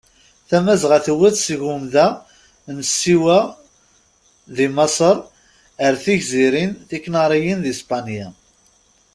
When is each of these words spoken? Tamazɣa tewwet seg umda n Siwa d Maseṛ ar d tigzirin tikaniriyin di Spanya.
Tamazɣa 0.49 0.97
tewwet 1.05 1.35
seg 1.39 1.61
umda 1.73 2.07
n 2.75 2.77
Siwa 2.95 3.39
d 4.55 4.57
Maseṛ 4.75 5.17
ar 5.85 5.93
d 5.97 6.01
tigzirin 6.03 6.71
tikaniriyin 6.87 7.59
di 7.65 7.73
Spanya. 7.81 8.27